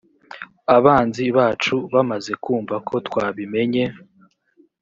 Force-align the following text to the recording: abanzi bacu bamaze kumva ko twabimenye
abanzi 0.77 1.23
bacu 1.37 1.75
bamaze 1.93 2.31
kumva 2.43 2.75
ko 2.87 2.95
twabimenye 3.07 3.83